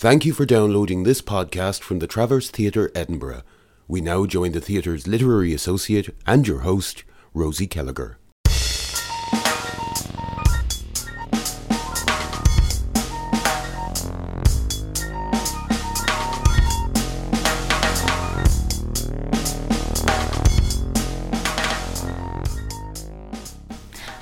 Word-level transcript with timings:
Thank 0.00 0.24
you 0.24 0.32
for 0.32 0.46
downloading 0.46 1.02
this 1.02 1.20
podcast 1.20 1.82
from 1.82 1.98
the 1.98 2.06
Traverse 2.06 2.48
Theatre, 2.48 2.90
Edinburgh. 2.94 3.42
We 3.86 4.00
now 4.00 4.24
join 4.24 4.52
the 4.52 4.60
theatre's 4.62 5.06
literary 5.06 5.52
associate 5.52 6.16
and 6.26 6.48
your 6.48 6.60
host, 6.60 7.04
Rosie 7.34 7.68
Kellagher. 7.68 8.14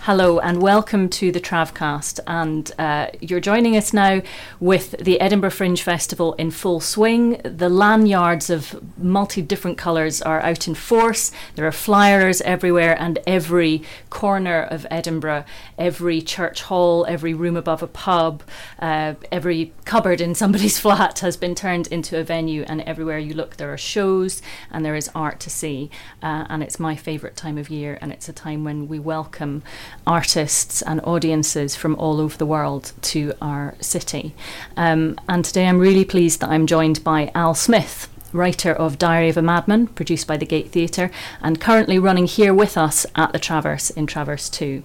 Hello 0.09 0.39
and 0.39 0.63
welcome 0.63 1.11
to 1.11 1.31
the 1.31 1.39
Travcast. 1.39 2.19
And 2.27 2.73
uh, 2.79 3.09
you're 3.21 3.41
joining 3.41 3.77
us 3.77 3.93
now 3.93 4.23
with 4.59 4.93
the 4.93 5.21
Edinburgh 5.21 5.51
Fringe 5.51 5.83
Festival 5.83 6.33
in 6.39 6.51
full 6.51 6.81
swing. 6.81 7.39
The 7.45 7.69
lanyards 7.69 8.49
of 8.49 8.83
multi 8.97 9.43
different 9.43 9.77
colours 9.77 10.23
are 10.23 10.41
out 10.41 10.67
in 10.67 10.75
force. 10.75 11.31
There 11.57 11.67
are 11.67 11.73
flyers 11.73 12.41
everywhere, 12.41 12.97
and 12.99 13.19
every 13.27 13.83
corner 14.09 14.63
of 14.63 14.87
Edinburgh, 14.91 15.45
every 15.77 16.23
church 16.23 16.63
hall, 16.63 17.05
every 17.07 17.35
room 17.35 17.55
above 17.59 17.83
a 17.83 17.87
pub, 17.87 18.43
uh, 18.79 19.13
every 19.31 19.75
cupboard 19.85 20.23
in 20.23 20.35
somebody's 20.35 20.79
flat 20.81 21.19
has 21.19 21.37
been 21.37 21.55
turned 21.55 21.87
into 21.89 22.19
a 22.19 22.25
venue. 22.25 22.63
And 22.63 22.81
everywhere 22.81 23.19
you 23.19 23.35
look, 23.35 23.59
there 23.59 23.71
are 23.75 23.77
shows 23.77 24.41
and 24.71 24.87
there 24.87 24.97
is 24.97 25.11
art 25.15 25.39
to 25.41 25.51
see. 25.51 25.91
Uh, 26.23 26.47
and 26.49 26.63
it's 26.63 26.81
my 26.81 26.97
favourite 26.97 27.37
time 27.37 27.59
of 27.59 27.69
year, 27.69 27.99
and 28.01 28.11
it's 28.11 28.31
a 28.31 28.33
time 28.33 28.65
when 28.65 28.89
we 28.89 28.99
welcome 28.99 29.63
artists 30.09 30.81
and 30.83 31.01
audiences 31.05 31.77
from 31.77 31.95
all 31.97 32.19
over 32.21 32.37
the 32.37 32.47
world 32.47 32.93
to 33.03 33.35
our 33.43 33.75
city. 33.81 34.35
Um, 34.77 35.21
and 35.29 35.45
today 35.45 35.69
I'm 35.69 35.79
really 35.79 36.05
pleased 36.05 36.41
that 36.41 36.51
I'm 36.51 36.67
joined 36.67 37.05
by 37.05 37.31
Al 37.35 37.55
Smith. 37.55 38.09
Writer 38.33 38.73
of 38.73 38.99
Diary 38.99 39.31
of 39.31 39.39
a 39.39 39.43
Madman, 39.43 39.87
produced 39.87 40.27
by 40.27 40.37
the 40.37 40.45
Gate 40.45 40.71
Theatre, 40.71 41.11
and 41.41 41.61
currently 41.61 41.99
running 41.99 42.27
here 42.27 42.53
with 42.53 42.77
us 42.77 43.07
at 43.15 43.33
the 43.33 43.39
Traverse 43.39 43.89
in 43.89 44.07
Traverse 44.07 44.51
2. 44.51 44.83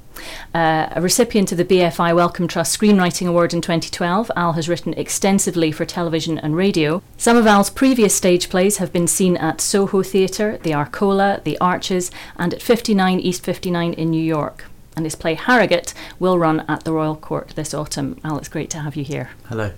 Uh, 0.56 0.88
a 0.92 1.02
recipient 1.02 1.52
of 1.52 1.58
the 1.58 1.66
BFI 1.66 2.16
Wellcome 2.16 2.48
Trust 2.48 2.80
Screenwriting 2.80 3.28
Award 3.28 3.54
in 3.54 3.60
2012, 3.60 4.32
Al 4.38 4.54
has 4.54 4.70
written 4.70 4.94
extensively 4.94 5.74
for 5.74 5.84
television 5.84 6.38
and 6.38 6.56
radio. 6.56 7.04
Some 7.18 7.36
of 7.36 7.46
Al's 7.46 7.70
previous 7.70 8.16
stage 8.16 8.50
plays 8.50 8.78
have 8.78 8.94
been 8.94 9.08
seen 9.08 9.36
at 9.36 9.60
Soho 9.60 10.04
Theatre, 10.04 10.58
the 10.64 10.74
Arcola, 10.74 11.42
the 11.44 11.58
Arches, 11.60 12.12
and 12.38 12.54
at 12.54 12.62
59 12.62 13.20
East 13.20 13.44
59 13.44 13.92
in 13.92 14.10
New 14.10 14.24
York 14.24 14.66
and 14.96 15.06
his 15.06 15.16
play 15.16 15.36
Harrogate 15.36 15.94
will 16.20 16.38
run 16.38 16.62
at 16.68 16.84
the 16.84 16.94
Royal 16.94 17.16
Court 17.16 17.50
this 17.56 17.74
autumn. 17.74 18.20
Al, 18.24 18.38
it's 18.38 18.50
great 18.50 18.70
to 18.72 18.80
have 18.80 18.96
you 18.96 19.04
here. 19.04 19.32
Hello. 19.46 19.72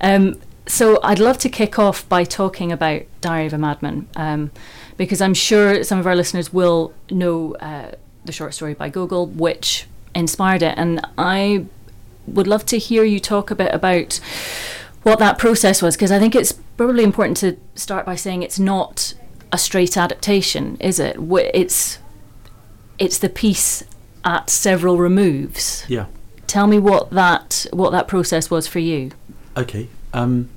Um, 0.00 0.40
so 0.66 1.00
I'd 1.02 1.18
love 1.18 1.38
to 1.38 1.48
kick 1.48 1.78
off 1.78 2.08
by 2.08 2.24
talking 2.24 2.70
about 2.70 3.02
Diary 3.20 3.46
of 3.46 3.52
a 3.54 3.58
Madman, 3.58 4.06
um, 4.16 4.50
because 4.96 5.20
I'm 5.20 5.34
sure 5.34 5.82
some 5.82 5.98
of 5.98 6.06
our 6.06 6.14
listeners 6.14 6.52
will 6.52 6.92
know 7.10 7.54
uh, 7.56 7.92
the 8.24 8.32
short 8.32 8.54
story 8.54 8.74
by 8.74 8.88
Gogol, 8.88 9.26
which 9.26 9.86
inspired 10.14 10.62
it, 10.62 10.74
and 10.76 11.00
I 11.16 11.66
would 12.26 12.46
love 12.46 12.66
to 12.66 12.78
hear 12.78 13.04
you 13.04 13.20
talk 13.20 13.50
a 13.50 13.54
bit 13.54 13.72
about 13.72 14.20
what 15.02 15.18
that 15.18 15.38
process 15.38 15.80
was, 15.80 15.96
because 15.96 16.12
I 16.12 16.18
think 16.18 16.34
it's 16.34 16.52
probably 16.76 17.04
important 17.04 17.38
to 17.38 17.56
start 17.74 18.04
by 18.04 18.16
saying 18.16 18.42
it's 18.42 18.58
not 18.58 19.14
a 19.50 19.56
straight 19.56 19.96
adaptation, 19.96 20.76
is 20.80 21.00
it? 21.00 21.16
It's 21.54 21.98
it's 22.98 23.18
the 23.18 23.28
piece 23.28 23.84
at 24.24 24.50
several 24.50 24.98
removes. 24.98 25.84
Yeah. 25.88 26.06
Tell 26.46 26.66
me 26.66 26.78
what 26.78 27.10
that 27.10 27.66
what 27.72 27.90
that 27.90 28.08
process 28.08 28.50
was 28.50 28.66
for 28.66 28.78
you. 28.78 29.10
Okay. 29.56 29.88
Um, 30.12 30.48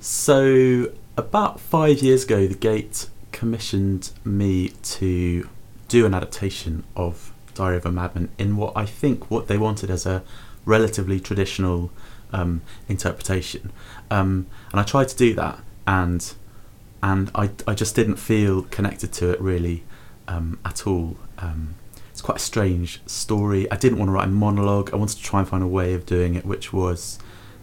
so 0.00 0.92
about 1.16 1.58
five 1.60 2.00
years 2.00 2.24
ago, 2.24 2.46
the 2.46 2.54
Gate 2.54 3.08
commissioned 3.32 4.10
me 4.24 4.68
to 4.82 5.48
do 5.88 6.06
an 6.06 6.14
adaptation 6.14 6.84
of 6.94 7.32
Diary 7.54 7.76
of 7.78 7.86
a 7.86 7.92
Madman 7.92 8.28
in 8.38 8.56
what 8.56 8.76
I 8.76 8.84
think 8.84 9.30
what 9.30 9.48
they 9.48 9.56
wanted 9.56 9.90
as 9.90 10.04
a 10.04 10.22
relatively 10.64 11.20
traditional 11.20 11.90
um, 12.32 12.60
interpretation, 12.88 13.72
um, 14.10 14.46
and 14.70 14.80
I 14.80 14.82
tried 14.82 15.08
to 15.08 15.16
do 15.16 15.32
that, 15.34 15.58
and 15.86 16.34
and 17.02 17.30
I 17.34 17.50
I 17.66 17.74
just 17.74 17.94
didn't 17.94 18.16
feel 18.16 18.62
connected 18.62 19.12
to 19.14 19.30
it 19.30 19.40
really 19.40 19.84
um, 20.28 20.58
at 20.64 20.86
all. 20.86 21.16
Um, 21.38 21.76
it's 22.16 22.22
quite 22.22 22.38
a 22.38 22.40
strange 22.40 23.02
story. 23.04 23.70
I 23.70 23.76
didn't 23.76 23.98
want 23.98 24.08
to 24.08 24.12
write 24.12 24.28
a 24.28 24.30
monologue. 24.30 24.88
I 24.90 24.96
wanted 24.96 25.18
to 25.18 25.22
try 25.22 25.40
and 25.40 25.46
find 25.46 25.62
a 25.62 25.66
way 25.66 25.92
of 25.92 26.06
doing 26.06 26.34
it 26.34 26.46
which 26.46 26.72
was 26.72 27.18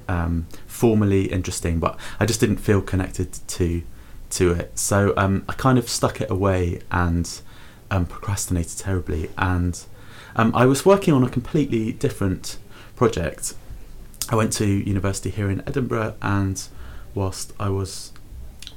um, 0.08 0.46
formally 0.68 1.24
interesting, 1.24 1.80
but 1.80 2.00
I 2.20 2.28
just 2.28 2.40
didn't 2.40 2.58
feel 2.58 2.80
connected 2.80 3.40
to 3.48 3.82
to 4.30 4.52
it. 4.52 4.78
So 4.78 5.16
um, 5.18 5.44
I 5.50 5.54
kind 5.54 5.80
of 5.80 5.90
stuck 5.90 6.22
it 6.22 6.30
away 6.30 6.82
and 6.92 7.42
um, 7.90 8.06
procrastinated 8.06 8.78
terribly. 8.78 9.32
And 9.40 9.84
um, 10.36 10.56
I 10.56 10.68
was 10.68 10.86
working 10.86 11.16
on 11.16 11.24
a 11.24 11.30
completely 11.30 11.92
different 11.92 12.60
project. 12.96 13.56
I 14.30 14.36
went 14.36 14.54
to 14.54 14.68
university 14.68 15.32
here 15.32 15.50
in 15.50 15.68
Edinburgh, 15.68 16.14
and 16.22 16.62
whilst 17.16 17.54
I 17.60 17.70
was 17.70 18.12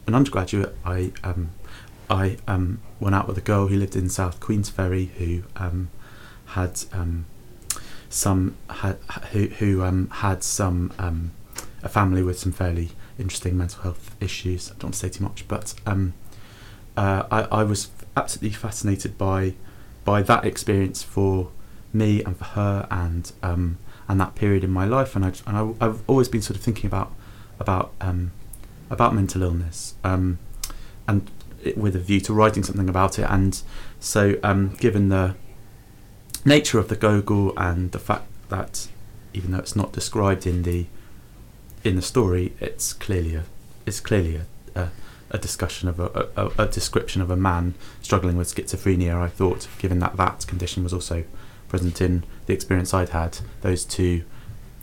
an 0.07 0.15
undergraduate, 0.15 0.75
I 0.87 1.13
um, 1.23 1.51
I 2.09 2.39
um, 2.47 2.81
went 3.01 3.15
out 3.15 3.27
with 3.27 3.39
a 3.39 3.43
girl 3.43 3.69
who 3.69 3.77
lived 3.77 3.97
in 3.97 4.09
South 4.09 4.41
Queensferry 4.41 5.09
who 5.13 5.43
um, 5.57 5.91
had 6.47 6.83
um, 6.93 7.27
some 8.09 8.57
had, 8.71 8.97
who 9.33 9.47
who 9.47 9.83
um, 9.83 10.09
had 10.11 10.43
some 10.43 10.93
um, 10.99 11.33
a 11.83 11.89
family 11.89 12.23
with 12.23 12.39
some 12.39 12.53
fairly 12.53 12.91
interesting 13.19 13.57
mental 13.57 13.83
health 13.83 14.15
issues. 14.21 14.71
I 14.71 14.75
don't 14.75 14.85
want 14.85 14.95
to 14.95 15.01
say 15.01 15.09
too 15.09 15.25
much, 15.25 15.47
but 15.49 15.75
um, 15.85 16.15
uh, 16.97 17.25
I 17.31 17.43
I 17.43 17.63
was 17.65 17.91
absolutely 18.17 18.57
fascinated 18.57 19.19
by 19.19 19.55
by 20.05 20.23
that 20.23 20.45
experience 20.45 21.03
for 21.03 21.51
me 21.93 22.23
and 22.23 22.37
for 22.37 22.45
her 22.45 22.87
and 22.91 23.33
and 23.43 24.21
that 24.21 24.35
period 24.37 24.63
in 24.63 24.71
my 24.71 24.85
life, 24.85 25.17
and 25.17 25.25
I 25.25 25.33
and 25.47 25.77
I, 25.81 25.85
have 25.85 26.03
always 26.07 26.29
been 26.29 26.43
sort 26.43 26.57
of 26.57 26.63
thinking 26.63 26.87
about 26.87 27.13
about 27.59 27.93
about 28.89 29.15
mental 29.15 29.43
illness 29.43 29.95
and 31.09 31.31
with 31.77 31.97
a 31.97 31.99
view 31.99 32.21
to 32.21 32.35
writing 32.35 32.63
something 32.63 32.89
about 32.89 33.19
it. 33.19 33.27
And 33.29 33.61
so, 34.01 34.39
um, 34.43 34.75
given 34.79 35.09
the 35.09 35.35
nature 36.45 36.79
of 36.79 36.89
the 36.89 36.97
Gogol 36.97 37.53
and 37.57 37.93
the 37.93 37.99
fact 37.99 38.27
that 38.49 38.89
even 39.33 39.51
though 39.51 39.59
it's 39.59 39.77
not 39.77 39.93
described 39.93 40.47
in 40.47 40.63
the 40.63 40.87
in 41.85 41.97
the 41.97 42.03
story, 42.03 42.53
it's 42.61 42.93
clearly 42.93 43.35
a 43.35 43.45
it's 43.87 44.01
clearly 44.01 44.41
a, 44.75 44.81
a, 44.81 44.91
a 45.31 45.39
discussion 45.39 45.89
of 45.89 46.01
a, 46.01 46.29
a, 46.37 46.65
a, 46.65 46.67
description 46.67 47.23
of 47.23 47.31
a 47.31 47.37
man 47.37 47.75
struggling 48.03 48.37
with 48.37 48.53
schizophrenia. 48.53 49.15
I 49.15 49.29
thought, 49.29 49.69
given 49.79 50.01
that 50.01 50.17
that 50.17 50.47
condition 50.47 50.83
was 50.83 50.93
also 50.93 51.25
present 51.69 52.01
in 52.01 52.25
the 52.47 52.53
experience 52.53 52.93
I'd 52.93 53.11
had, 53.11 53.39
those 53.61 53.85
two 53.85 54.25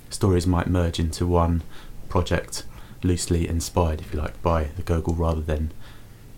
stories 0.10 0.48
might 0.48 0.68
merge 0.68 1.00
into 1.00 1.26
one 1.26 1.64
project, 2.08 2.64
loosely 3.04 3.48
inspired, 3.48 4.00
if 4.00 4.14
you 4.14 4.20
like, 4.20 4.42
by 4.42 4.66
the 4.76 4.84
Gogol 4.84 5.16
rather 5.16 5.42
than 5.42 5.72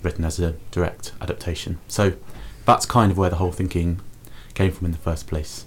written 0.06 0.24
as 0.24 0.40
a 0.40 0.54
direct 0.72 1.12
adaptation. 1.20 1.80
So 1.88 2.14
that's 2.66 2.86
kind 2.86 3.12
of 3.12 3.18
where 3.18 3.30
the 3.30 3.36
whole 3.38 3.52
thinking 3.52 4.00
came 4.54 4.72
from 4.72 4.86
in 4.86 4.92
the 4.92 4.98
first 4.98 5.28
place. 5.28 5.66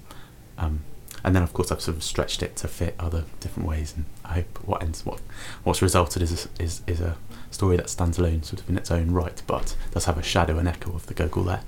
Um, 0.57 0.81
and 1.25 1.35
then, 1.35 1.43
of 1.43 1.53
course, 1.53 1.71
I've 1.73 1.81
sort 1.81 1.97
of 1.97 2.03
stretched 2.03 2.43
it 2.43 2.57
to 2.57 2.69
fit 2.69 2.95
other 2.99 3.25
different 3.41 3.69
ways, 3.69 3.93
and 3.95 4.05
I 4.25 4.35
hope 4.35 4.59
what 4.65 4.83
ends 4.83 5.05
what 5.05 5.21
what's 5.65 5.83
resulted 5.83 6.23
is 6.23 6.47
a, 6.47 6.63
is 6.63 6.83
is 6.87 7.01
a 7.01 7.17
story 7.51 7.77
that 7.77 7.91
stands 7.91 8.19
alone, 8.19 8.43
sort 8.43 8.61
of 8.61 8.71
in 8.71 8.79
its 8.79 8.91
own 8.91 9.11
right, 9.11 9.43
but 9.47 9.77
does 9.93 10.05
have 10.05 10.17
a 10.17 10.23
shadow 10.23 10.59
and 10.59 10.69
echo 10.69 10.93
of 10.95 11.07
the 11.07 11.15
Gogol 11.15 11.45
there. 11.45 11.63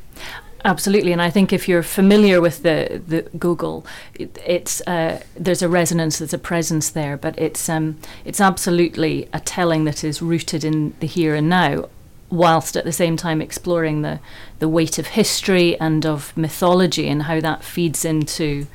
Absolutely, 0.64 1.10
and 1.12 1.22
I 1.22 1.30
think 1.30 1.52
if 1.52 1.68
you're 1.68 1.82
familiar 1.82 2.40
with 2.40 2.62
the 2.62 3.02
the 3.06 3.22
Gogol, 3.38 3.84
it, 4.14 4.38
it's 4.46 4.80
uh, 4.86 5.22
there's 5.34 5.62
a 5.62 5.68
resonance, 5.68 6.18
there's 6.18 6.34
a 6.34 6.38
presence 6.38 6.90
there, 6.90 7.16
but 7.16 7.38
it's 7.38 7.68
um, 7.68 7.98
it's 8.24 8.40
absolutely 8.40 9.28
a 9.32 9.40
telling 9.40 9.84
that 9.84 10.04
is 10.04 10.22
rooted 10.22 10.64
in 10.64 10.94
the 11.00 11.06
here 11.06 11.34
and 11.34 11.48
now 11.48 11.86
whilst 12.30 12.76
at 12.76 12.84
the 12.84 12.92
same 12.92 13.16
time 13.16 13.42
exploring 13.42 14.02
the, 14.02 14.20
the 14.60 14.68
weight 14.68 14.98
of 14.98 15.08
history 15.08 15.78
and 15.80 16.06
of 16.06 16.36
mythology 16.36 17.08
and 17.08 17.24
how 17.24 17.40
that 17.40 17.64
feeds 17.64 18.04
into 18.04 18.66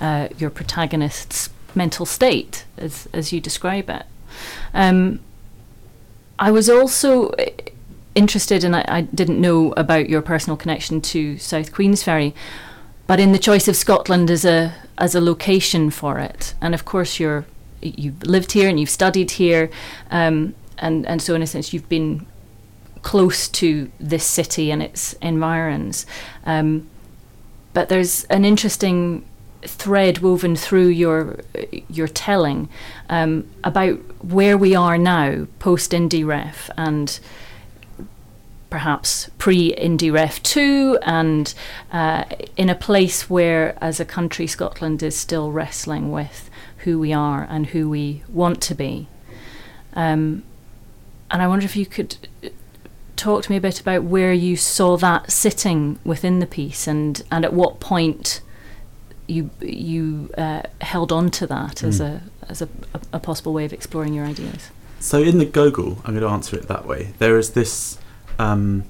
uh, 0.00 0.28
your 0.38 0.50
protagonist's 0.50 1.50
mental 1.74 2.06
state 2.06 2.64
as, 2.76 3.08
as 3.12 3.32
you 3.32 3.40
describe 3.40 3.90
it. 3.90 4.04
Um, 4.74 5.20
I 6.38 6.50
was 6.50 6.68
also 6.68 7.30
uh, 7.30 7.46
interested, 8.14 8.64
and 8.64 8.74
I, 8.74 8.84
I, 8.88 9.00
didn't 9.02 9.40
know 9.40 9.72
about 9.72 10.08
your 10.08 10.22
personal 10.22 10.56
connection 10.56 11.00
to 11.02 11.38
South 11.38 11.72
Queensferry, 11.72 12.34
but 13.06 13.20
in 13.20 13.32
the 13.32 13.38
choice 13.38 13.68
of 13.68 13.76
Scotland 13.76 14.30
as 14.30 14.44
a 14.44 14.74
as 14.98 15.14
a 15.14 15.20
location 15.20 15.90
for 15.90 16.18
it, 16.18 16.54
and 16.60 16.74
of 16.74 16.84
course 16.84 17.20
you're 17.20 17.46
you've 17.80 18.22
lived 18.22 18.52
here 18.52 18.68
and 18.68 18.80
you've 18.80 18.90
studied 18.90 19.32
here, 19.32 19.70
um, 20.10 20.54
and 20.78 21.06
and 21.06 21.20
so 21.20 21.34
in 21.34 21.42
a 21.42 21.46
sense 21.46 21.72
you've 21.72 21.88
been 21.88 22.26
close 23.02 23.48
to 23.48 23.90
this 23.98 24.24
city 24.24 24.70
and 24.70 24.82
its 24.82 25.12
environs. 25.14 26.06
Um, 26.44 26.88
but 27.72 27.88
there's 27.88 28.24
an 28.24 28.44
interesting 28.44 29.24
thread 29.62 30.18
woven 30.18 30.56
through 30.56 30.88
your 30.88 31.38
your 31.88 32.08
telling 32.08 32.68
um, 33.08 33.48
about 33.62 33.94
where 34.24 34.58
we 34.58 34.74
are 34.74 34.98
now 34.98 35.46
post 35.58 35.92
Indie 35.92 36.26
Ref 36.26 36.68
and 36.76 37.20
perhaps 38.70 39.30
pre 39.38 39.72
Indie 39.74 40.12
Ref 40.12 40.42
2 40.42 40.98
and 41.02 41.54
uh, 41.92 42.24
in 42.56 42.68
a 42.68 42.74
place 42.74 43.30
where 43.30 43.76
as 43.82 44.00
a 44.00 44.04
country 44.04 44.46
Scotland 44.46 45.02
is 45.02 45.16
still 45.16 45.52
wrestling 45.52 46.10
with 46.10 46.50
who 46.78 46.98
we 46.98 47.12
are 47.12 47.46
and 47.48 47.66
who 47.66 47.88
we 47.88 48.24
want 48.28 48.60
to 48.62 48.74
be 48.74 49.06
um, 49.94 50.42
and 51.30 51.40
I 51.40 51.46
wonder 51.46 51.64
if 51.64 51.76
you 51.76 51.86
could 51.86 52.16
talk 53.16 53.44
to 53.44 53.50
me 53.50 53.56
a 53.56 53.60
bit 53.60 53.80
about 53.80 54.04
where 54.04 54.32
you 54.32 54.56
saw 54.56 54.96
that 54.96 55.30
sitting 55.30 55.98
within 56.04 56.38
the 56.38 56.46
piece 56.46 56.86
and, 56.86 57.22
and 57.30 57.44
at 57.44 57.52
what 57.52 57.80
point 57.80 58.40
you 59.26 59.50
you 59.60 60.30
uh, 60.36 60.62
held 60.80 61.12
on 61.12 61.30
to 61.30 61.46
that 61.46 61.76
mm. 61.76 61.88
as 61.88 61.98
hmm. 61.98 62.04
a 62.04 62.22
as 62.48 62.62
a, 62.62 62.68
a, 63.12 63.20
possible 63.20 63.52
way 63.52 63.64
of 63.64 63.72
exploring 63.72 64.12
your 64.12 64.26
ideas. 64.26 64.70
So 64.98 65.22
in 65.22 65.38
the 65.38 65.44
Gogol, 65.44 65.98
I'm 66.04 66.14
going 66.14 66.20
to 66.20 66.28
answer 66.28 66.56
it 66.56 66.68
that 66.68 66.86
way. 66.86 67.14
There 67.18 67.38
is 67.38 67.50
this 67.50 67.98
um, 68.38 68.84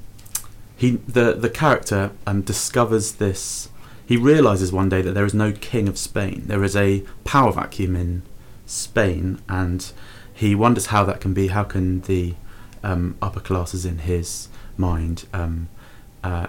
he 0.77 0.93
the 1.07 1.35
the 1.35 1.51
character 1.51 2.13
um, 2.27 2.43
discovers 2.43 3.13
this. 3.13 3.69
He 4.05 4.17
realizes 4.17 4.73
one 4.73 4.89
day 4.89 5.01
that 5.03 5.13
there 5.13 5.25
is 5.25 5.35
no 5.35 5.53
king 5.53 5.89
of 5.89 5.97
Spain. 5.97 6.45
There 6.47 6.65
is 6.65 6.75
a 6.75 7.05
power 7.25 7.53
vacuum 7.53 7.95
in 7.97 8.23
Spain, 8.67 9.41
and 9.49 9.93
he 10.33 10.55
wonders 10.55 10.87
how 10.87 11.05
that 11.05 11.21
can 11.21 11.35
be. 11.35 11.49
How 11.49 11.65
can 11.65 12.01
the 12.03 12.35
um, 12.83 13.17
upper 13.21 13.41
classes 13.41 13.85
in 13.85 13.99
his 13.99 14.49
mind 14.77 15.27
um, 15.33 15.69
uh, 16.25 16.49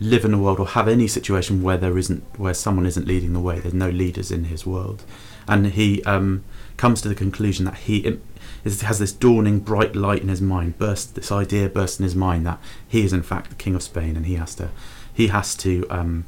live 0.00 0.24
in 0.24 0.32
a 0.32 0.38
world 0.38 0.60
or 0.60 0.66
have 0.66 0.88
any 0.88 1.08
situation 1.08 1.62
where 1.62 1.76
there 1.76 1.98
isn't 1.98 2.22
where 2.38 2.54
someone 2.54 2.86
isn't 2.86 3.06
leading 3.06 3.32
the 3.32 3.40
way. 3.40 3.58
There's 3.58 3.74
no 3.74 3.90
leaders 3.90 4.30
in 4.30 4.44
his 4.44 4.64
world, 4.66 5.04
and 5.46 5.66
he 5.68 6.02
um, 6.04 6.44
comes 6.76 7.00
to 7.02 7.08
the 7.08 7.14
conclusion 7.14 7.64
that 7.64 7.76
he 7.76 8.18
has 8.64 8.98
this 8.98 9.12
dawning 9.12 9.60
bright 9.60 9.96
light 9.96 10.22
in 10.22 10.28
his 10.28 10.40
mind. 10.40 10.78
Burst 10.78 11.14
this 11.14 11.32
idea 11.32 11.68
bursts 11.68 11.98
in 11.98 12.04
his 12.04 12.14
mind 12.14 12.46
that 12.46 12.60
he 12.86 13.04
is 13.04 13.12
in 13.12 13.22
fact 13.22 13.50
the 13.50 13.56
king 13.56 13.74
of 13.74 13.82
Spain, 13.82 14.16
and 14.16 14.26
he 14.26 14.34
has 14.34 14.54
to 14.56 14.70
he 15.12 15.28
has 15.28 15.54
to 15.56 15.86
um, 15.90 16.26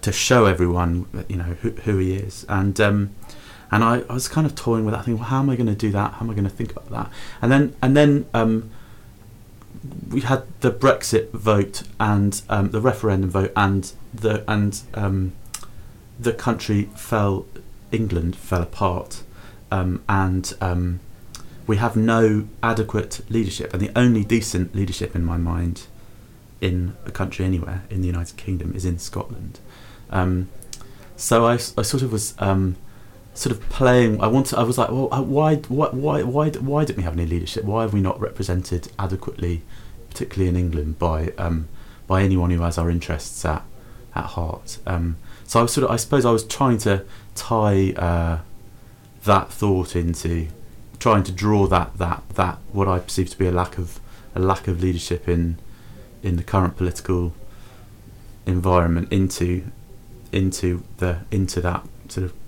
to 0.00 0.12
show 0.12 0.46
everyone 0.46 1.06
you 1.28 1.36
know 1.36 1.56
who, 1.62 1.70
who 1.70 1.98
he 1.98 2.14
is 2.14 2.46
and. 2.48 2.80
And 3.70 3.84
I, 3.84 4.02
I 4.08 4.14
was 4.14 4.28
kind 4.28 4.46
of 4.46 4.54
toying 4.54 4.84
with 4.84 4.94
that, 4.94 5.04
thinking, 5.04 5.20
well, 5.20 5.28
how 5.28 5.38
am 5.38 5.50
I 5.50 5.56
going 5.56 5.66
to 5.66 5.74
do 5.74 5.90
that? 5.92 6.14
How 6.14 6.20
am 6.20 6.30
I 6.30 6.34
going 6.34 6.44
to 6.44 6.50
think 6.50 6.72
about 6.72 6.90
that? 6.90 7.10
And 7.40 7.52
then, 7.52 7.76
and 7.82 7.96
then 7.96 8.26
um, 8.34 8.70
we 10.10 10.22
had 10.22 10.42
the 10.60 10.70
Brexit 10.72 11.30
vote 11.30 11.84
and 11.98 12.42
um, 12.48 12.70
the 12.70 12.80
referendum 12.80 13.30
vote, 13.30 13.52
and 13.54 13.92
the 14.12 14.44
and 14.50 14.80
um, 14.94 15.32
the 16.18 16.32
country 16.32 16.88
fell. 16.96 17.46
England 17.92 18.36
fell 18.36 18.62
apart, 18.62 19.24
um, 19.72 20.00
and 20.08 20.54
um, 20.60 21.00
we 21.66 21.76
have 21.76 21.96
no 21.96 22.46
adequate 22.62 23.20
leadership. 23.28 23.72
And 23.72 23.82
the 23.82 23.90
only 23.96 24.22
decent 24.24 24.76
leadership, 24.76 25.16
in 25.16 25.24
my 25.24 25.36
mind, 25.36 25.88
in 26.60 26.96
a 27.04 27.10
country 27.10 27.44
anywhere 27.44 27.82
in 27.90 28.00
the 28.00 28.06
United 28.06 28.36
Kingdom 28.36 28.72
is 28.76 28.84
in 28.84 28.98
Scotland. 28.98 29.58
Um, 30.10 30.48
so 31.16 31.46
I, 31.46 31.54
I 31.54 31.82
sort 31.82 32.02
of 32.02 32.12
was 32.12 32.34
sort 33.40 33.56
of 33.56 33.66
playing. 33.70 34.20
I 34.20 34.26
wanted. 34.26 34.58
I 34.58 34.64
was 34.64 34.76
like, 34.76 34.90
well, 34.90 35.08
uh, 35.10 35.22
why, 35.22 35.56
why, 35.56 35.88
why, 35.88 36.22
why, 36.22 36.50
why 36.50 36.84
didn't 36.84 36.98
we 36.98 37.04
have 37.04 37.14
any 37.14 37.24
leadership? 37.24 37.64
Why 37.64 37.82
have 37.82 37.94
we 37.94 38.00
not 38.02 38.20
represented 38.20 38.92
adequately, 38.98 39.62
particularly 40.10 40.50
in 40.50 40.56
England, 40.56 40.98
by 40.98 41.32
um, 41.38 41.68
by 42.06 42.22
anyone 42.22 42.50
who 42.50 42.60
has 42.60 42.76
our 42.76 42.90
interests 42.90 43.42
at 43.46 43.64
at 44.14 44.24
heart? 44.36 44.78
Um, 44.86 45.16
so 45.46 45.58
I 45.58 45.62
was 45.62 45.72
sort 45.72 45.84
of. 45.84 45.90
I 45.90 45.96
suppose 45.96 46.26
I 46.26 46.32
was 46.32 46.44
trying 46.44 46.76
to 46.78 47.04
tie 47.34 47.92
uh, 47.92 48.40
that 49.24 49.50
thought 49.50 49.96
into 49.96 50.48
trying 50.98 51.22
to 51.24 51.32
draw 51.32 51.66
that 51.66 51.96
that 51.96 52.22
that 52.34 52.58
what 52.72 52.88
I 52.88 52.98
perceive 52.98 53.30
to 53.30 53.38
be 53.38 53.46
a 53.46 53.52
lack 53.52 53.78
of 53.78 54.00
a 54.34 54.38
lack 54.38 54.68
of 54.68 54.82
leadership 54.82 55.26
in 55.26 55.56
in 56.22 56.36
the 56.36 56.42
current 56.42 56.76
political 56.76 57.32
environment 58.44 59.10
into 59.10 59.64
into 60.30 60.84
the 60.98 61.20
into 61.30 61.62
that 61.62 61.86
sort 62.08 62.26
of 62.26 62.39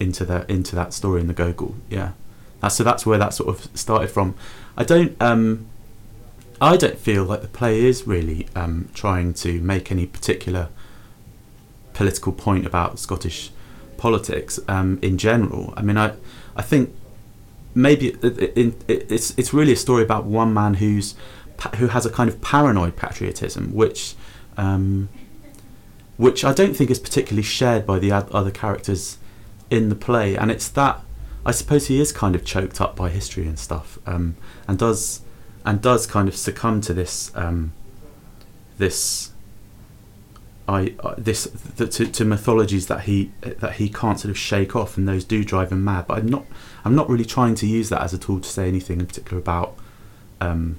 into 0.00 0.24
the 0.24 0.50
into 0.50 0.74
that 0.76 0.92
story 0.92 1.20
in 1.20 1.26
the 1.26 1.34
Gogol. 1.34 1.74
Yeah, 1.88 2.12
that's, 2.60 2.76
so 2.76 2.84
that's 2.84 3.04
where 3.06 3.18
that 3.18 3.34
sort 3.34 3.48
of 3.48 3.68
started 3.78 4.08
from. 4.08 4.34
I 4.76 4.84
don't 4.84 5.20
um, 5.20 5.66
I 6.60 6.76
don't 6.76 6.98
feel 6.98 7.24
like 7.24 7.42
the 7.42 7.48
play 7.48 7.84
is 7.84 8.06
really 8.06 8.48
um, 8.54 8.88
trying 8.94 9.34
to 9.34 9.60
make 9.60 9.90
any 9.90 10.06
particular 10.06 10.68
political 11.92 12.32
point 12.32 12.66
about 12.66 12.98
Scottish 12.98 13.50
politics 13.96 14.58
um, 14.68 14.98
in 15.02 15.18
general. 15.18 15.74
I 15.76 15.82
mean, 15.82 15.96
I 15.96 16.14
I 16.56 16.62
think 16.62 16.94
maybe 17.74 18.08
it, 18.08 18.24
it, 18.24 18.56
it, 18.88 19.10
it's 19.10 19.34
it's 19.36 19.52
really 19.52 19.72
a 19.72 19.76
story 19.76 20.02
about 20.02 20.24
one 20.24 20.54
man 20.54 20.74
who's 20.74 21.14
who 21.76 21.88
has 21.88 22.06
a 22.06 22.10
kind 22.10 22.28
of 22.28 22.40
paranoid 22.40 22.96
patriotism, 22.96 23.74
which 23.74 24.14
um, 24.56 25.08
which 26.16 26.44
I 26.44 26.52
don't 26.52 26.76
think 26.76 26.90
is 26.90 26.98
particularly 26.98 27.42
shared 27.42 27.86
by 27.86 27.98
the 27.98 28.12
other 28.12 28.50
characters 28.50 29.18
in 29.70 29.88
the 29.88 29.94
play, 29.94 30.36
and 30.36 30.50
it's 30.50 30.68
that 30.70 31.00
I 31.46 31.50
suppose 31.50 31.88
he 31.88 32.00
is 32.00 32.12
kind 32.12 32.34
of 32.34 32.44
choked 32.44 32.80
up 32.80 32.96
by 32.96 33.10
history 33.10 33.46
and 33.46 33.58
stuff, 33.58 33.98
um, 34.06 34.36
and 34.66 34.78
does 34.78 35.22
and 35.64 35.80
does 35.80 36.06
kind 36.06 36.28
of 36.28 36.36
succumb 36.36 36.80
to 36.82 36.94
this 36.94 37.30
um, 37.34 37.72
this 38.78 39.32
I 40.66 40.94
uh, 41.00 41.14
this 41.18 41.48
to, 41.76 41.88
to 41.88 42.24
mythologies 42.24 42.86
that 42.86 43.02
he 43.02 43.32
that 43.42 43.74
he 43.74 43.90
can't 43.90 44.18
sort 44.18 44.30
of 44.30 44.38
shake 44.38 44.74
off, 44.74 44.96
and 44.96 45.06
those 45.06 45.24
do 45.24 45.44
drive 45.44 45.70
him 45.70 45.84
mad. 45.84 46.06
But 46.06 46.18
I'm 46.18 46.28
not 46.28 46.46
I'm 46.84 46.94
not 46.94 47.08
really 47.08 47.26
trying 47.26 47.54
to 47.56 47.66
use 47.66 47.90
that 47.90 48.00
as 48.00 48.14
a 48.14 48.18
tool 48.18 48.40
to 48.40 48.48
say 48.48 48.66
anything 48.68 49.00
in 49.00 49.06
particular 49.06 49.38
about 49.38 49.76
um, 50.40 50.78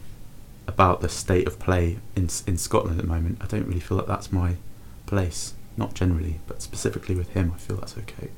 about 0.67 1.01
the 1.01 1.09
state 1.09 1.45
of 1.45 1.59
play 1.59 1.99
in 2.15 2.29
in 2.47 2.57
Scotland 2.57 2.99
at 2.99 3.05
the 3.05 3.11
moment. 3.11 3.37
I 3.41 3.45
don't 3.45 3.67
really 3.67 3.79
feel 3.79 3.97
that 3.97 4.07
that's 4.07 4.31
my 4.31 4.55
place. 5.05 5.53
Not 5.77 5.93
generally, 5.93 6.39
but 6.47 6.61
specifically 6.61 7.15
with 7.15 7.31
him, 7.31 7.51
I 7.53 7.57
feel 7.59 7.75
that's 7.75 7.97
okay. 7.97 8.29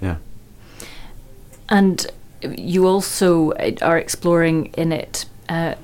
Yeah. 0.00 0.16
And 1.68 2.06
you 2.42 2.86
also 2.86 3.52
are 3.82 3.98
exploring 3.98 4.66
in 4.74 4.92
it 4.92 5.26
uh, 5.48 5.74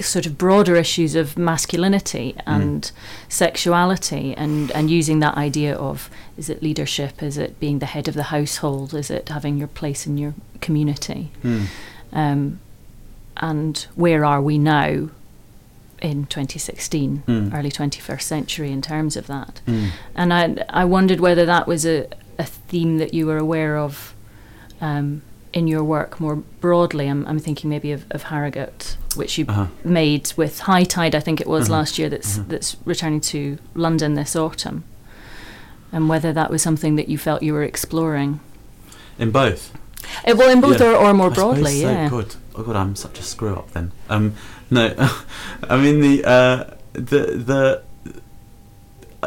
sort 0.00 0.26
of 0.26 0.36
broader 0.36 0.76
issues 0.76 1.14
of 1.14 1.38
masculinity 1.38 2.34
and 2.46 2.82
mm. 2.82 2.92
sexuality 3.28 4.34
and, 4.36 4.70
and 4.72 4.90
using 4.90 5.20
that 5.20 5.36
idea 5.36 5.74
of 5.76 6.10
is 6.36 6.50
it 6.50 6.62
leadership, 6.62 7.22
is 7.22 7.38
it 7.38 7.58
being 7.60 7.78
the 7.78 7.86
head 7.86 8.08
of 8.08 8.14
the 8.14 8.24
household, 8.24 8.92
is 8.94 9.10
it 9.10 9.28
having 9.28 9.56
your 9.56 9.68
place 9.68 10.06
in 10.06 10.18
your 10.18 10.34
community? 10.60 11.30
Mm. 11.42 11.66
Um, 12.12 12.60
and 13.36 13.86
where 13.94 14.24
are 14.24 14.42
we 14.42 14.58
now 14.58 15.10
in 16.02 16.26
2016, 16.26 17.22
mm. 17.26 17.54
early 17.54 17.70
21st 17.70 18.22
century, 18.22 18.72
in 18.72 18.82
terms 18.82 19.16
of 19.16 19.26
that? 19.28 19.60
Mm. 19.66 19.90
And 20.14 20.34
I, 20.34 20.64
I 20.68 20.84
wondered 20.84 21.20
whether 21.20 21.46
that 21.46 21.66
was 21.66 21.86
a, 21.86 22.08
a 22.38 22.44
theme 22.44 22.98
that 22.98 23.14
you 23.14 23.26
were 23.26 23.38
aware 23.38 23.76
of 23.78 24.14
um, 24.80 25.22
in 25.52 25.68
your 25.68 25.84
work 25.84 26.20
more 26.20 26.36
broadly. 26.36 27.08
I'm, 27.08 27.26
I'm 27.26 27.38
thinking 27.38 27.70
maybe 27.70 27.92
of, 27.92 28.04
of 28.10 28.24
Harrogate, 28.24 28.96
which 29.14 29.38
you 29.38 29.46
uh-huh. 29.48 29.66
made 29.84 30.32
with 30.36 30.60
High 30.60 30.84
Tide, 30.84 31.14
I 31.14 31.20
think 31.20 31.40
it 31.40 31.46
was 31.46 31.66
uh-huh. 31.68 31.78
last 31.78 31.98
year, 31.98 32.10
that's, 32.10 32.38
uh-huh. 32.38 32.46
that's 32.48 32.76
returning 32.84 33.20
to 33.22 33.58
London 33.74 34.14
this 34.14 34.34
autumn. 34.34 34.84
And 35.92 36.08
whether 36.08 36.32
that 36.32 36.50
was 36.50 36.60
something 36.60 36.96
that 36.96 37.08
you 37.08 37.18
felt 37.18 37.42
you 37.42 37.52
were 37.52 37.62
exploring. 37.62 38.40
In 39.16 39.30
both? 39.30 39.72
Uh, 40.26 40.34
well, 40.36 40.50
in 40.50 40.60
both 40.60 40.80
yeah. 40.80 40.88
or, 40.88 40.96
or 40.96 41.14
more 41.14 41.30
I 41.30 41.34
broadly, 41.34 41.80
so. 41.80 41.90
yeah. 41.90 42.08
Good. 42.08 42.34
Oh, 42.56 42.64
God, 42.64 42.76
I'm 42.76 42.96
such 42.96 43.20
a 43.20 43.22
screw 43.22 43.54
up 43.54 43.70
then. 43.70 43.92
Um, 44.08 44.34
no, 44.70 44.92
I 45.68 45.76
mean, 45.76 46.00
the, 46.00 46.24
uh, 46.24 46.74
the, 46.94 47.36
the, 47.36 47.82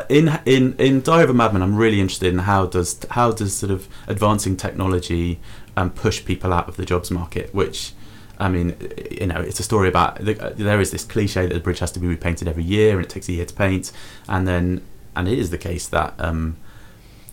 in 0.09 0.39
in 0.45 0.75
in 0.77 1.01
Diary 1.01 1.23
of 1.23 1.29
a 1.29 1.33
Madman, 1.33 1.61
I'm 1.61 1.75
really 1.75 2.01
interested 2.01 2.33
in 2.33 2.39
how 2.39 2.65
does 2.65 2.99
how 3.11 3.31
does 3.31 3.55
sort 3.55 3.71
of 3.71 3.87
advancing 4.07 4.57
technology 4.57 5.39
um, 5.75 5.91
push 5.91 6.23
people 6.25 6.53
out 6.53 6.67
of 6.67 6.77
the 6.77 6.85
jobs 6.85 7.11
market, 7.11 7.53
which 7.53 7.93
I 8.39 8.49
mean, 8.49 8.75
you 9.09 9.27
know, 9.27 9.41
it's 9.41 9.59
a 9.59 9.63
story 9.63 9.87
about 9.87 10.23
the, 10.23 10.33
there 10.55 10.79
is 10.79 10.91
this 10.91 11.03
cliche 11.03 11.47
that 11.47 11.53
the 11.53 11.59
bridge 11.59 11.79
has 11.79 11.91
to 11.93 11.99
be 11.99 12.07
repainted 12.07 12.47
every 12.47 12.63
year 12.63 12.97
and 12.97 13.05
it 13.05 13.09
takes 13.09 13.27
a 13.29 13.33
year 13.33 13.45
to 13.45 13.53
paint, 13.53 13.91
and 14.27 14.47
then 14.47 14.81
and 15.15 15.27
it 15.27 15.37
is 15.37 15.49
the 15.49 15.57
case 15.57 15.87
that 15.87 16.13
um, 16.19 16.57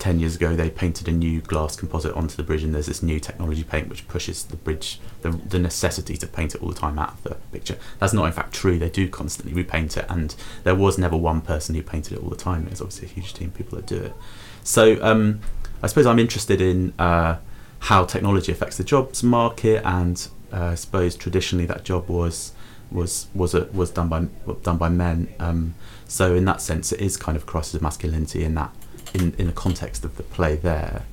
10 0.05 0.21
years 0.21 0.37
ago 0.37 0.55
they 0.55 0.69
painted 0.69 1.09
a 1.09 1.11
new 1.11 1.41
glass 1.41 1.77
composite 1.77 2.13
onto 2.13 2.37
the 2.37 2.43
bridge 2.43 2.63
and 2.63 2.75
there's 2.75 2.85
this 2.85 3.03
new 3.03 3.19
technology 3.19 3.65
paint 3.65 3.89
which 3.89 4.07
pushes 4.07 4.45
the 4.45 4.57
bridge 4.57 5.01
the, 5.23 5.31
the 5.31 5.59
necessity 5.59 6.15
to 6.15 6.27
paint 6.27 6.55
it 6.55 6.63
all 6.63 6.69
the 6.69 6.75
time 6.75 6.99
out 6.99 7.15
of 7.15 7.23
the 7.23 7.35
picture. 7.53 7.79
That's 8.01 8.13
not 8.13 8.27
in 8.27 8.33
fact 8.33 8.53
true. 8.53 8.79
They 8.79 8.91
do 8.91 9.09
constantly 9.09 9.55
repaint 9.55 9.97
it 9.97 10.05
and 10.11 10.37
there 10.63 10.75
was 10.75 10.99
never 10.99 11.17
one 11.17 11.41
person 11.41 11.75
who 11.75 11.83
painted 11.83 12.19
it 12.19 12.23
all 12.23 12.29
the 12.29 12.37
time. 12.37 12.67
There's 12.67 12.83
obviously 12.83 13.09
a 13.09 13.13
huge 13.13 13.33
team 13.33 13.49
of 13.49 13.55
people 13.55 13.77
that 13.77 13.87
do 13.87 13.97
it. 13.97 14.15
So 14.63 15.03
um, 15.03 15.41
i 15.83 15.87
suppose 15.87 16.07
i'm 16.07 16.19
interested 16.19 16.61
in 16.61 16.93
uh, 16.99 17.37
how 17.79 18.05
technology 18.05 18.53
affects 18.53 18.77
the 18.77 18.85
jobs 18.85 19.23
market 19.23 19.83
and 19.87 20.29
uh, 20.53 20.65
i 20.65 20.75
suppose 20.75 21.17
traditionally 21.17 21.65
that 21.65 21.83
job 21.83 22.11
was 22.11 22.53
was 22.91 23.27
was 23.35 23.55
a, 23.55 23.65
was 23.73 23.91
done 23.91 24.09
by 24.09 24.27
done 24.63 24.77
by 24.77 24.91
men. 24.91 25.33
Um, 25.41 25.75
so 26.07 26.35
in 26.35 26.45
that 26.45 26.61
sense 26.61 26.93
it 26.93 27.01
is 27.01 27.17
kind 27.17 27.37
of 27.37 27.47
crosses 27.47 27.81
masculinity 27.81 28.45
in 28.45 28.55
that 28.55 28.71
in 29.15 29.35
in 29.39 29.47
the 29.47 29.53
context 29.53 30.05
of 30.05 30.17
the 30.17 30.23
play 30.23 30.57
there. 30.57 31.05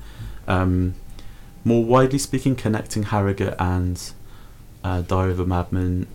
Um, 0.47 0.95
more 1.63 1.85
widely 1.85 2.17
speaking, 2.17 2.55
connecting 2.55 3.03
Harrogate 3.03 3.55
and 3.59 4.11
uh, 4.83 5.01
Diary 5.01 5.31
of 5.31 5.39
a 5.39 5.45
Madman 5.45 6.07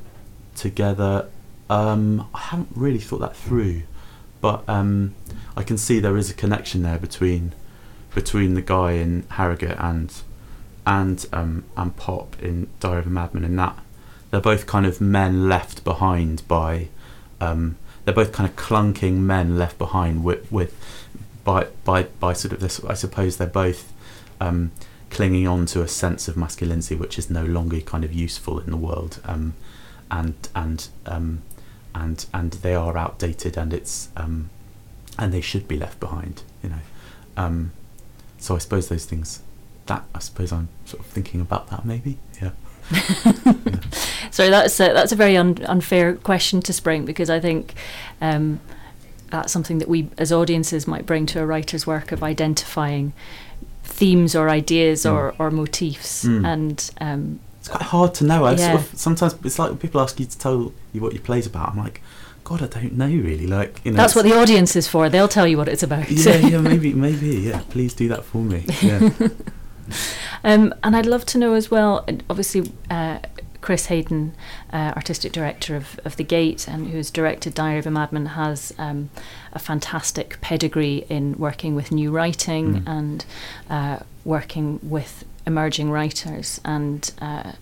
together, 0.56 1.28
um, 1.70 2.28
I 2.34 2.38
haven't 2.38 2.70
really 2.74 2.98
thought 2.98 3.20
that 3.20 3.36
through, 3.36 3.82
but 4.40 4.68
um, 4.68 5.14
I 5.56 5.62
can 5.62 5.78
see 5.78 6.00
there 6.00 6.16
is 6.16 6.30
a 6.30 6.34
connection 6.34 6.82
there 6.82 6.98
between 6.98 7.54
between 8.14 8.54
the 8.54 8.62
guy 8.62 8.92
in 8.92 9.24
Harrogate 9.30 9.76
and 9.78 10.12
and 10.84 11.26
um, 11.32 11.64
and 11.76 11.96
Pop 11.96 12.36
in 12.42 12.68
Diary 12.80 13.00
of 13.00 13.06
a 13.06 13.10
Madman, 13.10 13.44
in 13.44 13.56
that 13.56 13.78
they're 14.30 14.40
both 14.40 14.66
kind 14.66 14.84
of 14.84 15.00
men 15.00 15.48
left 15.48 15.84
behind 15.84 16.42
by 16.48 16.88
um, 17.40 17.76
they're 18.04 18.14
both 18.14 18.32
kind 18.32 18.48
of 18.48 18.56
clunking 18.56 19.18
men 19.18 19.58
left 19.58 19.78
behind 19.78 20.24
with, 20.24 20.50
with 20.50 20.74
by 21.46 21.68
by 21.84 22.02
by 22.20 22.34
sort 22.34 22.52
of 22.52 22.60
this. 22.60 22.84
I 22.84 22.92
suppose 22.92 23.38
they're 23.38 23.46
both 23.46 23.92
um, 24.40 24.72
clinging 25.08 25.46
on 25.46 25.64
to 25.66 25.80
a 25.80 25.88
sense 25.88 26.28
of 26.28 26.36
masculinity 26.36 26.96
which 26.96 27.18
is 27.18 27.30
no 27.30 27.44
longer 27.44 27.80
kind 27.80 28.04
of 28.04 28.12
useful 28.12 28.58
in 28.58 28.70
the 28.70 28.76
world, 28.76 29.20
um, 29.24 29.54
and 30.10 30.34
and 30.54 30.88
um, 31.06 31.42
and 31.94 32.26
and 32.34 32.52
they 32.54 32.74
are 32.74 32.98
outdated, 32.98 33.56
and 33.56 33.72
it's 33.72 34.10
um, 34.16 34.50
and 35.18 35.32
they 35.32 35.40
should 35.40 35.66
be 35.66 35.78
left 35.78 36.00
behind. 36.00 36.42
You 36.62 36.70
know, 36.70 36.82
um, 37.38 37.72
so 38.38 38.56
I 38.56 38.58
suppose 38.58 38.88
those 38.88 39.06
things. 39.06 39.40
That 39.86 40.04
I 40.12 40.18
suppose 40.18 40.52
I'm 40.52 40.68
sort 40.84 40.98
of 40.98 41.06
thinking 41.06 41.40
about 41.40 41.70
that 41.70 41.84
maybe. 41.84 42.18
Yeah. 42.42 42.50
So 44.36 44.50
that's 44.50 44.78
a, 44.80 44.92
that's 44.92 45.12
a 45.12 45.16
very 45.16 45.34
un- 45.34 45.64
unfair 45.64 46.14
question 46.16 46.60
to 46.60 46.72
spring 46.74 47.06
because 47.06 47.30
I 47.30 47.40
think 47.40 47.72
um, 48.20 48.60
that's 49.30 49.52
something 49.52 49.78
that 49.78 49.88
we 49.88 50.08
as 50.18 50.32
audiences 50.32 50.86
might 50.86 51.06
bring 51.06 51.26
to 51.26 51.40
a 51.40 51.46
writer's 51.46 51.86
work 51.86 52.12
of 52.12 52.22
identifying 52.22 53.12
themes 53.84 54.34
or 54.34 54.48
ideas 54.48 55.04
Mm. 55.04 55.12
or, 55.12 55.34
or 55.38 55.50
motifs 55.50 56.24
Mm. 56.24 56.46
and 56.46 56.90
um, 57.00 57.40
It's 57.60 57.68
quite 57.68 57.82
hard 57.82 58.14
to 58.14 58.24
know. 58.24 58.44
I 58.44 58.52
Yeah. 58.52 58.72
sort 58.78 58.92
of, 58.92 58.98
sometimes 58.98 59.34
it's 59.44 59.58
like 59.58 59.70
when 59.70 59.78
people 59.78 60.00
ask 60.00 60.18
you 60.20 60.26
to 60.26 60.38
tell 60.38 60.72
you 60.92 61.00
what 61.00 61.12
your 61.12 61.22
play's 61.22 61.46
about. 61.46 61.70
I'm 61.70 61.78
like, 61.78 62.00
God, 62.44 62.62
I 62.62 62.66
don't 62.66 62.92
know 62.96 63.06
really. 63.08 63.46
Like, 63.46 63.80
you 63.84 63.90
know, 63.92 63.96
that's 63.96 64.14
what 64.14 64.24
the 64.24 64.36
audience 64.38 64.76
is 64.76 64.86
for. 64.86 65.08
They'll 65.08 65.26
tell 65.28 65.46
you 65.48 65.56
what 65.56 65.68
it's 65.68 65.82
about. 65.82 66.08
yeah, 66.10 66.36
yeah, 66.36 66.58
maybe, 66.58 66.92
maybe, 66.94 67.28
yeah. 67.50 67.62
Please 67.70 67.92
do 67.94 68.06
that 68.08 68.24
for 68.24 68.38
me. 68.38 68.64
Yeah. 68.82 69.10
Um, 70.44 70.74
and 70.82 70.96
I'd 70.96 71.06
love 71.06 71.24
to 71.26 71.38
know 71.38 71.54
as 71.54 71.70
well, 71.70 72.04
obviously, 72.28 72.72
uh, 72.90 73.18
Chris 73.66 73.86
Haydon, 73.86 74.32
uh, 74.72 74.92
artistic 74.94 75.32
director 75.32 75.74
of, 75.74 75.98
of 76.04 76.14
The 76.14 76.22
Gate 76.22 76.68
and 76.68 76.90
who's 76.90 77.10
directed 77.10 77.52
Diary 77.52 77.80
of 77.80 77.86
a 77.88 77.90
Madman, 77.90 78.26
has 78.26 78.72
um, 78.78 79.10
a 79.52 79.58
fantastic 79.58 80.40
pedigree 80.40 81.04
in 81.08 81.34
working 81.36 81.74
with 81.74 81.90
new 81.90 82.12
writing 82.12 82.66
Mm. 82.66 82.82
and 82.86 83.24
uh, 83.68 83.98
working 84.24 84.78
with 84.84 85.24
emerging 85.48 85.90
writers. 85.90 86.60
And 86.64 87.10
uh, 87.20 87.52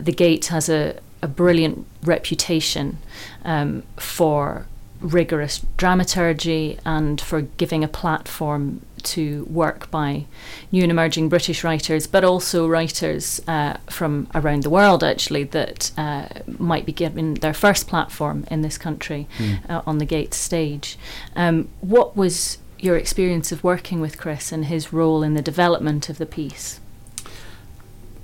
The 0.00 0.10
Gate 0.10 0.46
has 0.46 0.68
a, 0.68 0.98
a 1.22 1.28
brilliant 1.28 1.86
reputation 2.02 2.98
um, 3.44 3.84
for 3.96 4.66
rigorous 5.00 5.64
dramaturgy 5.76 6.80
and 6.84 7.20
for 7.20 7.42
giving 7.42 7.84
a 7.84 7.88
platform 7.88 8.80
to 9.06 9.44
work 9.50 9.90
by 9.90 10.26
new 10.70 10.82
and 10.82 10.90
emerging 10.90 11.28
British 11.28 11.64
writers, 11.64 12.06
but 12.06 12.24
also 12.24 12.66
writers 12.68 13.40
uh, 13.48 13.76
from 13.88 14.28
around 14.34 14.62
the 14.62 14.70
world, 14.70 15.02
actually, 15.02 15.44
that 15.44 15.90
uh, 15.96 16.26
might 16.58 16.84
be 16.84 16.92
given 16.92 17.34
their 17.34 17.54
first 17.54 17.86
platform 17.88 18.44
in 18.50 18.62
this 18.62 18.78
country 18.78 19.26
Mm. 19.38 19.70
uh, 19.70 19.82
on 19.86 19.98
the 19.98 20.04
Gates 20.04 20.36
stage. 20.36 20.96
Um, 21.34 21.68
what 21.80 22.16
was 22.16 22.58
your 22.78 22.96
experience 22.96 23.52
of 23.52 23.62
working 23.64 24.00
with 24.00 24.18
Chris 24.18 24.52
and 24.52 24.66
his 24.66 24.92
role 24.92 25.22
in 25.22 25.34
the 25.34 25.42
development 25.42 26.08
of 26.08 26.18
the 26.18 26.26
piece? 26.26 26.80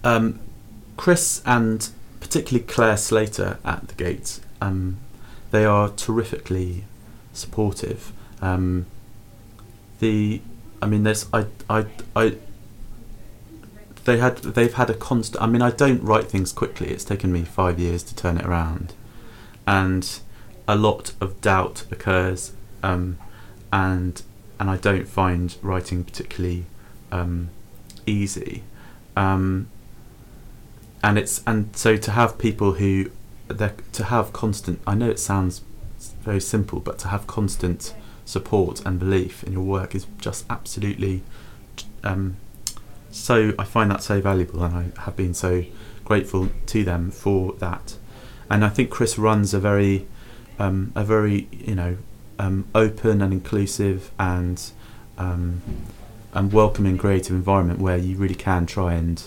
Um, 0.04 0.40
Chris 0.96 1.42
and 1.46 1.88
particularly 2.20 2.64
Claire 2.66 2.96
Slater 2.96 3.58
at 3.64 3.88
the 3.88 3.94
Gates, 3.94 4.40
um, 4.60 4.98
they 5.50 5.64
are 5.64 5.88
terrifically 5.88 6.84
supportive. 7.32 8.12
Um, 8.40 8.86
the, 10.00 10.40
I 10.82 10.86
mean, 10.86 11.04
there's, 11.04 11.26
I, 11.32 11.46
I, 11.70 11.86
I, 12.14 12.36
they 14.04 14.18
had, 14.18 14.38
they've 14.38 14.74
had 14.74 14.90
a 14.90 14.94
constant. 14.94 15.42
I 15.42 15.46
mean, 15.46 15.62
I 15.62 15.70
don't 15.70 16.02
write 16.02 16.26
things 16.26 16.52
quickly. 16.52 16.88
It's 16.88 17.04
taken 17.04 17.32
me 17.32 17.44
five 17.44 17.78
years 17.78 18.02
to 18.04 18.14
turn 18.14 18.36
it 18.36 18.44
around, 18.44 18.92
and 19.66 20.18
a 20.66 20.76
lot 20.76 21.12
of 21.20 21.40
doubt 21.40 21.84
occurs, 21.90 22.52
um, 22.82 23.16
and 23.72 24.20
and 24.58 24.68
I 24.68 24.76
don't 24.76 25.08
find 25.08 25.56
writing 25.62 26.02
particularly 26.04 26.66
um, 27.12 27.50
easy. 28.04 28.64
Um, 29.16 29.68
and 31.02 31.18
it's 31.18 31.42
and 31.46 31.74
so 31.76 31.96
to 31.96 32.10
have 32.12 32.38
people 32.38 32.74
who 32.74 33.10
to 33.92 34.04
have 34.04 34.32
constant 34.32 34.80
I 34.86 34.94
know 34.94 35.10
it 35.10 35.18
sounds 35.18 35.62
very 36.22 36.40
simple 36.40 36.80
but 36.80 36.98
to 37.00 37.08
have 37.08 37.26
constant 37.26 37.94
support 38.24 38.84
and 38.86 38.98
belief 38.98 39.42
in 39.44 39.52
your 39.52 39.62
work 39.62 39.94
is 39.94 40.06
just 40.20 40.44
absolutely 40.48 41.22
um, 42.04 42.36
so 43.12 43.52
I 43.58 43.64
find 43.64 43.90
that 43.90 44.02
so 44.02 44.20
valuable 44.20 44.64
and 44.64 44.74
I 44.74 45.00
have 45.02 45.16
been 45.16 45.34
so 45.34 45.64
grateful 46.04 46.50
to 46.66 46.82
them 46.82 47.10
for 47.10 47.52
that. 47.54 47.96
And 48.50 48.64
I 48.64 48.68
think 48.70 48.90
Chris 48.90 49.18
runs 49.18 49.54
a 49.54 49.60
very 49.60 50.06
um, 50.58 50.92
a 50.94 51.04
very 51.04 51.48
you 51.52 51.74
know 51.74 51.98
um, 52.38 52.66
open 52.74 53.22
and 53.22 53.32
inclusive 53.32 54.10
and 54.18 54.62
um, 55.18 55.62
and 56.32 56.52
welcoming 56.52 56.98
creative 56.98 57.36
environment 57.36 57.80
where 57.80 57.98
you 57.98 58.16
really 58.16 58.34
can 58.34 58.66
try 58.66 58.94
and 58.94 59.22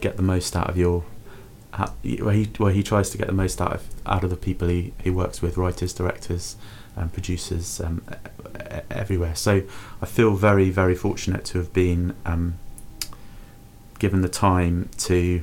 get 0.00 0.16
the 0.16 0.22
most 0.22 0.54
out 0.56 0.70
of 0.70 0.76
your 0.76 1.04
where 2.02 2.32
he 2.32 2.44
where 2.58 2.72
he 2.72 2.82
tries 2.82 3.10
to 3.10 3.18
get 3.18 3.26
the 3.26 3.32
most 3.32 3.60
out 3.60 3.72
of 3.72 3.86
out 4.06 4.24
of 4.24 4.30
the 4.30 4.36
people 4.36 4.68
he, 4.68 4.94
he 5.02 5.10
works 5.10 5.42
with 5.42 5.56
writers 5.56 5.92
directors 5.92 6.56
and 6.96 7.12
producers 7.12 7.80
um, 7.80 8.02
everywhere. 8.90 9.34
So 9.34 9.62
I 10.02 10.06
feel 10.06 10.34
very 10.34 10.70
very 10.70 10.94
fortunate 10.94 11.44
to 11.46 11.58
have 11.58 11.72
been 11.72 12.14
um, 12.24 12.58
given 13.98 14.22
the 14.22 14.28
time 14.28 14.88
to 14.98 15.42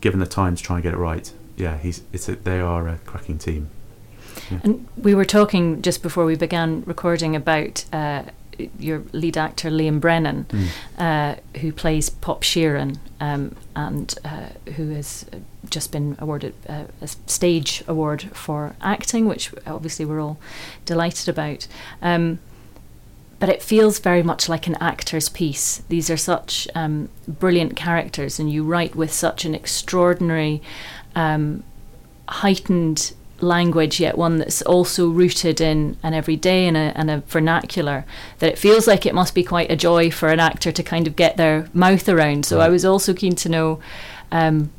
given 0.00 0.20
the 0.20 0.26
time 0.26 0.54
to 0.54 0.62
try 0.62 0.76
and 0.76 0.82
get 0.82 0.94
it 0.94 0.98
right. 0.98 1.32
Yeah 1.56 1.78
he's 1.78 2.02
it's 2.12 2.28
a, 2.28 2.36
they 2.36 2.60
are 2.60 2.88
a 2.88 2.98
cracking 2.98 3.38
team. 3.38 3.70
And 4.62 4.86
we 4.96 5.14
were 5.14 5.24
talking 5.24 5.80
just 5.82 6.02
before 6.02 6.24
we 6.26 6.36
began 6.36 6.82
recording 6.84 7.34
about 7.34 7.84
uh, 7.92 8.24
your 8.78 9.02
lead 9.12 9.36
actor 9.36 9.70
Liam 9.70 10.00
Brennan, 10.00 10.46
uh, 10.98 11.36
who 11.60 11.72
plays 11.72 12.10
Pop 12.10 12.42
Sheeran, 12.42 12.98
um, 13.20 13.56
and 13.74 14.14
uh, 14.24 14.48
who 14.76 14.90
has 14.90 15.26
just 15.68 15.92
been 15.92 16.16
awarded 16.18 16.54
uh, 16.68 16.84
a 17.00 17.08
stage 17.08 17.82
award 17.86 18.22
for 18.32 18.76
acting, 18.80 19.26
which 19.26 19.52
obviously 19.66 20.04
we're 20.04 20.20
all 20.20 20.38
delighted 20.84 21.28
about. 21.28 21.66
Um, 22.02 22.38
but 23.38 23.48
it 23.48 23.62
feels 23.62 23.98
very 23.98 24.22
much 24.22 24.48
like 24.48 24.66
an 24.66 24.76
actor's 24.80 25.28
piece. 25.28 25.82
These 25.88 26.08
are 26.08 26.16
such 26.16 26.66
um, 26.74 27.10
brilliant 27.28 27.76
characters, 27.76 28.38
and 28.38 28.50
you 28.50 28.64
write 28.64 28.96
with 28.96 29.12
such 29.12 29.44
an 29.44 29.54
extraordinary, 29.54 30.62
um, 31.14 31.62
heightened 32.28 33.12
language, 33.40 34.00
yet 34.00 34.16
one 34.16 34.38
that's 34.38 34.62
also 34.62 35.08
rooted 35.08 35.60
in 35.60 35.96
an 36.02 36.14
everyday 36.14 36.66
and 36.66 36.76
a, 36.76 36.92
and 36.94 37.10
a 37.10 37.18
vernacular. 37.26 38.04
That 38.38 38.52
it 38.52 38.58
feels 38.58 38.86
like 38.86 39.06
it 39.06 39.14
must 39.14 39.34
be 39.34 39.44
quite 39.44 39.70
a 39.70 39.76
joy 39.76 40.10
for 40.10 40.28
an 40.28 40.40
actor 40.40 40.72
to 40.72 40.82
kind 40.82 41.06
of 41.06 41.16
get 41.16 41.36
their 41.36 41.68
mouth 41.72 42.08
around. 42.08 42.46
So 42.46 42.60
I 42.60 42.68
was 42.68 42.84
also 42.84 43.14
keen 43.14 43.34
to 43.36 43.48
know. 43.48 43.80
Um, 44.32 44.70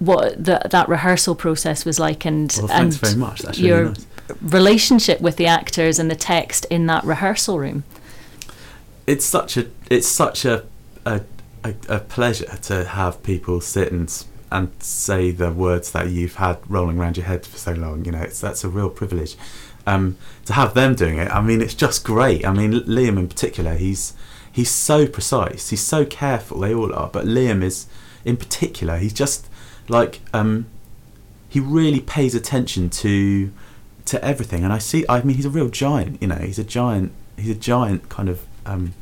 what 0.00 0.44
the, 0.44 0.62
that 0.70 0.88
rehearsal 0.88 1.34
process 1.34 1.84
was 1.84 1.98
like, 1.98 2.24
and 2.24 2.56
well 2.62 2.70
and 2.70 2.94
very 2.94 3.16
much 3.16 3.40
that's 3.40 3.58
your 3.58 3.78
really 3.78 3.88
nice 3.94 4.06
relationship 4.42 5.20
with 5.20 5.36
the 5.36 5.46
actors 5.46 5.98
and 5.98 6.10
the 6.10 6.16
text 6.16 6.66
in 6.70 6.86
that 6.86 7.04
rehearsal 7.04 7.58
room. 7.58 7.84
it's 9.06 9.24
such 9.24 9.56
a 9.56 9.66
it's 9.90 10.08
such 10.08 10.44
a 10.44 10.64
a, 11.04 11.22
a, 11.64 11.74
a 11.88 11.98
pleasure 12.00 12.56
to 12.62 12.84
have 12.84 13.22
people 13.22 13.60
sit 13.60 13.90
and 13.90 14.24
and 14.50 14.70
say 14.82 15.30
the 15.30 15.52
words 15.52 15.92
that 15.92 16.08
you've 16.08 16.36
had 16.36 16.58
rolling 16.68 16.98
around 16.98 17.16
your 17.16 17.26
head 17.26 17.44
for 17.46 17.58
so 17.58 17.72
long. 17.72 18.04
You 18.04 18.12
know, 18.12 18.22
it's 18.22 18.40
that's 18.40 18.64
a 18.64 18.68
real 18.68 18.90
privilege. 18.90 19.36
Um, 19.86 20.18
to 20.44 20.52
have 20.52 20.74
them 20.74 20.94
doing 20.94 21.18
it, 21.18 21.30
I 21.30 21.40
mean, 21.40 21.62
it's 21.62 21.74
just 21.74 22.04
great. 22.04 22.46
I 22.46 22.52
mean, 22.52 22.72
Liam 22.72 23.18
in 23.18 23.28
particular, 23.28 23.74
he's 23.74 24.14
he's 24.52 24.70
so 24.70 25.06
precise, 25.06 25.70
he's 25.70 25.80
so 25.80 26.04
careful. 26.04 26.60
They 26.60 26.74
all 26.74 26.94
are, 26.94 27.08
but 27.08 27.24
Liam 27.24 27.62
is 27.62 27.86
in 28.24 28.36
particular. 28.36 28.98
He's 28.98 29.12
just 29.12 29.48
like 29.88 30.20
um, 30.32 30.66
he 31.48 31.60
really 31.60 32.00
pays 32.00 32.34
attention 32.34 32.90
to 32.90 33.52
to 34.06 34.24
everything, 34.24 34.64
and 34.64 34.72
I 34.72 34.78
see. 34.78 35.04
I 35.08 35.22
mean, 35.22 35.36
he's 35.36 35.46
a 35.46 35.50
real 35.50 35.68
giant. 35.68 36.20
You 36.20 36.28
know, 36.28 36.36
he's 36.36 36.58
a 36.58 36.64
giant. 36.64 37.12
He's 37.36 37.50
a 37.50 37.54
giant 37.54 38.08
kind 38.08 38.28
of 38.28 38.46
um, 38.66 38.94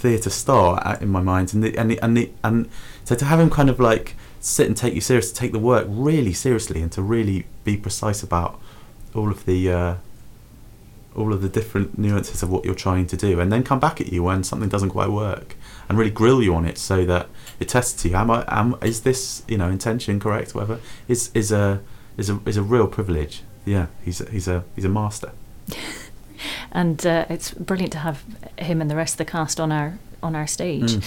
theatre 0.00 0.30
star 0.30 0.98
in 1.00 1.08
my 1.08 1.20
mind, 1.20 1.54
and 1.54 1.62
the, 1.62 1.76
and 1.76 1.90
the, 1.90 1.98
and 2.00 2.16
the, 2.16 2.30
and 2.42 2.68
so 3.04 3.14
to 3.14 3.24
have 3.24 3.38
him 3.38 3.50
kind 3.50 3.70
of 3.70 3.78
like 3.78 4.16
sit 4.40 4.66
and 4.66 4.76
take 4.76 4.94
you 4.94 5.00
serious, 5.00 5.30
to 5.30 5.34
take 5.34 5.52
the 5.52 5.58
work 5.58 5.86
really 5.88 6.32
seriously, 6.32 6.80
and 6.82 6.90
to 6.92 7.02
really 7.02 7.46
be 7.64 7.76
precise 7.76 8.22
about 8.22 8.60
all 9.14 9.30
of 9.30 9.44
the 9.44 9.70
uh, 9.70 9.94
all 11.16 11.32
of 11.32 11.42
the 11.42 11.48
different 11.48 11.98
nuances 11.98 12.42
of 12.42 12.50
what 12.50 12.64
you're 12.64 12.74
trying 12.74 13.06
to 13.06 13.16
do, 13.16 13.40
and 13.40 13.52
then 13.52 13.62
come 13.62 13.80
back 13.80 14.00
at 14.00 14.12
you 14.12 14.22
when 14.22 14.42
something 14.42 14.68
doesn't 14.68 14.90
quite 14.90 15.10
work, 15.10 15.56
and 15.88 15.98
really 15.98 16.10
grill 16.10 16.42
you 16.42 16.54
on 16.54 16.64
it 16.64 16.78
so 16.78 17.04
that 17.04 17.28
it 17.58 17.68
tests 17.68 18.04
you. 18.04 18.14
Am 18.14 18.30
I? 18.30 18.44
Am 18.48 18.76
is 18.82 19.02
this 19.02 19.42
you 19.46 19.58
know 19.58 19.68
intention 19.68 20.18
correct? 20.18 20.54
Whatever 20.54 20.80
is 21.08 21.30
is 21.34 21.52
a 21.52 21.80
is 22.16 22.30
a 22.30 22.40
is 22.46 22.56
a 22.56 22.62
real 22.62 22.86
privilege. 22.86 23.42
Yeah, 23.64 23.86
he's 24.04 24.20
a, 24.20 24.30
he's 24.30 24.48
a 24.48 24.64
he's 24.74 24.84
a 24.84 24.88
master. 24.88 25.32
and 26.72 27.04
uh, 27.06 27.26
it's 27.28 27.52
brilliant 27.52 27.92
to 27.92 27.98
have 27.98 28.24
him 28.58 28.80
and 28.80 28.90
the 28.90 28.96
rest 28.96 29.14
of 29.14 29.18
the 29.18 29.24
cast 29.24 29.60
on 29.60 29.72
our 29.72 29.98
on 30.22 30.34
our 30.34 30.46
stage. 30.46 30.92
Mm. 30.92 31.02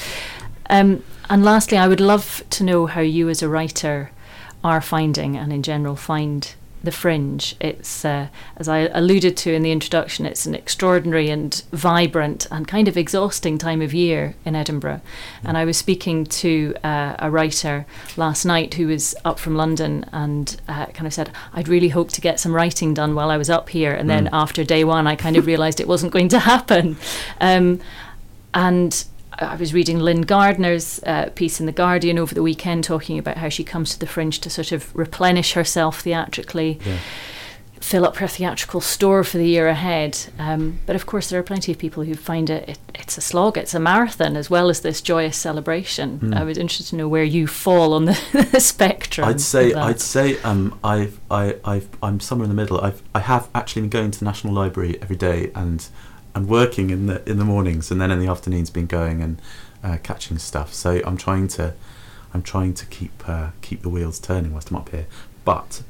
Um, 0.70 1.04
and 1.30 1.44
lastly, 1.44 1.78
I 1.78 1.88
would 1.88 2.02
love 2.02 2.44
to 2.52 2.63
know 2.63 2.86
how 2.88 3.02
you, 3.02 3.30
as 3.30 3.42
a 3.42 3.50
writer, 3.50 4.12
are 4.63 4.82
finding 4.82 5.38
and 5.38 5.52
in 5.52 5.62
general 5.62 5.96
find 5.96 6.56
the 6.84 6.92
fringe. 6.92 7.56
It's, 7.62 8.04
uh, 8.04 8.28
as 8.58 8.68
I 8.68 8.90
alluded 8.92 9.38
to 9.38 9.54
in 9.54 9.63
the 9.63 9.72
introduction, 9.72 10.25
it's 10.25 10.46
an 10.46 10.54
extraordinary 10.54 11.30
and 11.30 11.63
vibrant 11.72 12.46
and 12.52 12.68
kind 12.68 12.88
of 12.88 12.98
exhausting 12.98 13.58
time 13.58 13.82
of 13.82 13.94
year 13.94 14.36
in 14.44 14.56
Edinburgh. 14.56 15.02
Mm. 15.42 15.50
And 15.50 15.58
I 15.58 15.66
was 15.66 15.78
speaking 15.78 16.25
to 16.25 16.75
uh, 16.84 17.16
a 17.20 17.32
writer 17.32 17.86
last 18.18 18.44
night 18.44 18.74
who 18.74 18.88
was 18.88 19.16
up 19.24 19.40
from 19.40 19.56
London 19.56 20.06
and 20.12 20.60
uh, 20.68 20.88
kind 20.88 21.08
of 21.08 21.13
said, 21.13 21.32
I'd 21.54 21.70
really 21.70 21.90
hoped 21.90 22.13
to 22.16 22.22
get 22.22 22.40
some 22.40 22.54
writing 22.54 22.94
done 22.94 23.16
while 23.16 23.30
I 23.30 23.38
was 23.38 23.50
up 23.50 23.70
here. 23.70 23.94
And 23.94 24.06
mm. 24.06 24.13
then 24.13 24.30
after 24.34 24.63
day 24.66 24.84
one, 24.84 25.08
I 25.08 25.16
kind 25.16 25.38
of 25.38 25.46
realised 25.46 25.80
it 25.80 25.88
wasn't 25.88 26.12
going 26.12 26.28
to 26.30 26.40
happen. 26.54 26.98
Um, 27.40 27.80
and 28.54 29.06
I 29.40 29.56
was 29.56 29.74
reading 29.74 30.00
Lyn 30.00 30.22
Gardner's 30.22 31.02
uh, 31.06 31.30
piece 31.36 31.60
in 31.60 31.66
The 31.66 31.72
Guardian 31.72 32.20
over 32.20 32.36
the 32.36 32.44
weekend 32.44 32.84
talking 32.84 33.18
about 33.18 33.38
how 33.38 33.50
she 33.50 33.63
comes 33.63 33.92
to 33.94 34.00
the 34.00 34.08
fringe 34.08 34.40
to 34.40 34.50
sort 34.50 34.72
of 34.72 34.96
replenish 34.96 35.54
herself 35.54 36.02
theatrically, 36.02 36.80
yeah. 36.86 36.98
fill 37.80 38.06
up 38.06 38.18
her 38.18 38.28
theatrical 38.28 38.80
store 38.80 39.24
for 39.24 39.38
the 39.38 39.48
year 39.48 39.68
ahead. 39.68 40.20
Um, 40.38 40.80
but 40.86 40.96
of 40.96 41.06
course, 41.06 41.30
there 41.30 41.40
are 41.40 41.44
plenty 41.44 41.72
of 41.72 41.80
people 41.80 42.04
who 42.04 42.13
find 42.13 42.50
it, 42.50 42.70
it, 42.70 42.80
it's 42.94 43.18
a 43.18 43.22
slog, 43.22 43.58
it's 43.58 43.74
a 43.74 43.80
marathon, 43.80 44.38
as 44.38 44.50
well 44.50 44.70
as 44.70 44.82
this 44.82 45.02
joyous 45.02 45.36
celebration. 45.36 46.20
Mm. 46.20 46.38
I 46.38 46.44
was 46.44 46.58
interested 46.58 46.92
to 46.92 46.96
know 46.98 47.08
where 47.08 47.24
you 47.24 47.48
fall 47.48 47.94
on 47.94 48.06
the, 48.06 48.48
the 48.52 48.60
spectrum. 48.60 49.28
I'd 49.28 49.42
say, 49.42 49.74
I'd 49.74 50.02
say, 50.02 50.40
um, 50.44 50.80
I've, 50.84 51.20
I, 51.32 51.58
I've, 51.66 51.90
I'm 52.04 52.20
somewhere 52.20 52.46
in 52.46 52.56
the 52.56 52.62
middle. 52.62 52.80
I've, 52.80 53.02
I 53.16 53.20
have 53.20 53.50
actually 53.56 53.84
been 53.84 53.90
going 53.90 54.12
to 54.12 54.20
the 54.20 54.25
National 54.25 54.54
Library 54.54 55.02
every 55.02 55.16
day 55.16 55.52
and 55.56 55.88
and 56.36 56.48
working 56.48 56.90
in 56.90 57.08
the 57.08 57.28
in 57.30 57.38
the 57.38 57.46
mornings, 57.46 57.92
and 57.92 58.02
then 58.02 58.12
in 58.12 58.20
the 58.20 58.28
afternoons 58.28 58.70
been 58.70 58.88
going 58.88 59.22
and 59.22 59.42
uh, 59.84 59.98
catching 60.04 60.38
stuff. 60.38 60.74
So 60.74 61.02
I'm 61.06 61.18
trying 61.18 61.48
to 61.50 61.74
I'm 62.34 62.42
trying 62.42 62.74
to 62.74 62.86
keep 62.86 63.28
uh, 63.28 63.50
keep 63.62 63.82
the 63.82 63.90
wheels 63.90 64.20
turning 64.20 64.52
whilst 64.52 64.72
I'm 64.72 64.78
up 64.78 64.90
here. 64.90 65.08
But 65.46 65.84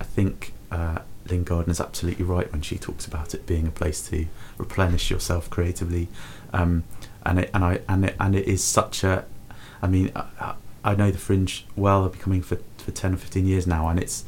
I 0.00 0.04
think 0.04 0.52
uh, 0.70 1.00
Lyn 1.28 1.44
Gardner 1.44 1.72
is 1.72 1.80
absolutely 1.80 2.24
right 2.24 2.50
when 2.50 2.62
she 2.62 2.78
talks 2.78 3.06
about 3.06 3.34
it 3.34 3.46
being 3.46 3.66
a 3.66 3.70
place 3.70 4.00
to 4.08 4.26
replenish 4.56 5.10
yourself 5.10 5.50
creatively, 5.50 6.08
um, 6.52 6.84
and 7.24 7.40
it, 7.40 7.50
and 7.52 7.64
I 7.64 7.80
and 7.88 8.04
it, 8.06 8.16
and 8.18 8.34
it 8.34 8.46
is 8.46 8.64
such 8.64 9.04
a. 9.04 9.24
I 9.82 9.86
mean, 9.86 10.12
I, 10.14 10.54
I 10.84 10.94
know 10.94 11.10
the 11.10 11.18
Fringe 11.18 11.66
well. 11.76 12.04
I've 12.04 12.12
been 12.12 12.20
coming 12.20 12.42
for 12.42 12.58
for 12.78 12.90
ten 12.92 13.14
or 13.14 13.16
fifteen 13.16 13.46
years 13.46 13.66
now, 13.66 13.88
and 13.88 14.00
it's 14.00 14.24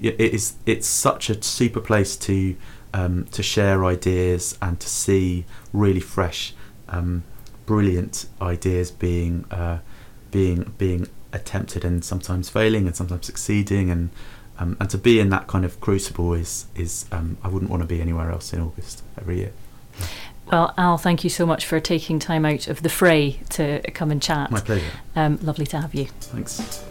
it 0.00 0.18
is 0.18 0.54
it's 0.64 0.86
such 0.86 1.28
a 1.28 1.42
super 1.42 1.80
place 1.80 2.16
to 2.16 2.56
um, 2.92 3.24
to 3.32 3.42
share 3.42 3.84
ideas 3.84 4.58
and 4.60 4.78
to 4.80 4.88
see 4.88 5.44
really 5.72 6.00
fresh, 6.00 6.54
um, 6.88 7.24
brilliant 7.66 8.26
ideas 8.40 8.90
being 8.90 9.44
uh, 9.50 9.78
being 10.30 10.72
being 10.78 11.08
attempted 11.32 11.84
and 11.84 12.04
sometimes 12.04 12.48
failing 12.48 12.86
and 12.86 12.96
sometimes 12.96 13.26
succeeding 13.26 13.90
and 13.90 14.10
um, 14.58 14.76
and 14.78 14.90
to 14.90 14.98
be 14.98 15.20
in 15.20 15.30
that 15.30 15.46
kind 15.46 15.64
of 15.64 15.80
crucible 15.80 16.34
is 16.34 16.66
is 16.74 17.06
um, 17.12 17.38
I 17.42 17.48
wouldn't 17.48 17.70
want 17.70 17.82
to 17.82 17.86
be 17.86 18.00
anywhere 18.00 18.30
else 18.30 18.52
in 18.52 18.60
August 18.60 19.02
every 19.18 19.38
year. 19.38 19.52
Well, 20.50 20.74
Al, 20.76 20.98
thank 20.98 21.22
you 21.22 21.30
so 21.30 21.46
much 21.46 21.64
for 21.64 21.78
taking 21.78 22.18
time 22.18 22.44
out 22.44 22.66
of 22.66 22.82
the 22.82 22.88
fray 22.88 23.40
to 23.50 23.80
come 23.92 24.10
and 24.10 24.20
chat. 24.20 24.50
My 24.50 24.60
pleasure. 24.60 24.90
Um, 25.14 25.38
lovely 25.42 25.66
to 25.66 25.80
have 25.80 25.94
you. 25.94 26.06
Thanks. 26.06 26.84